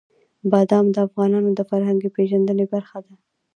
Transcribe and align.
بادام 0.51 0.85
د 0.91 0.97
افغانانو 1.07 1.49
د 1.55 1.61
فرهنګي 1.69 2.09
پیژندنې 2.17 2.65
برخه 2.73 2.97
ده. 3.05 3.13